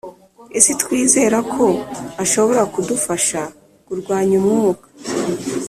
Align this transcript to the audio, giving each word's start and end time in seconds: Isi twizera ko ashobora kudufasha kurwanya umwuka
Isi 0.59 0.71
twizera 0.81 1.37
ko 1.53 1.65
ashobora 2.23 2.61
kudufasha 2.73 3.41
kurwanya 3.85 4.33
umwuka 4.41 4.87